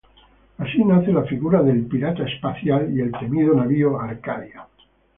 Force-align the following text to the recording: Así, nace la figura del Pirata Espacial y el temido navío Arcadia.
Así, 0.57 0.83
nace 0.83 1.11
la 1.11 1.25
figura 1.25 1.61
del 1.61 1.85
Pirata 1.85 2.23
Espacial 2.27 2.91
y 2.91 3.01
el 3.01 3.11
temido 3.11 3.53
navío 3.53 3.99
Arcadia. 4.01 4.65